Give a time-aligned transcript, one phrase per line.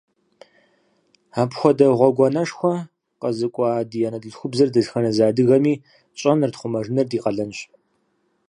[1.41, 2.73] Апхуэдэ гъуэгуанэшхуэ
[3.21, 5.73] къэзыкӀуа ди анэдэлъхубзэр дэтхэнэ зы адыгэми
[6.15, 7.59] тщӀэныр, тхъумэжыныр ди къалэнщ.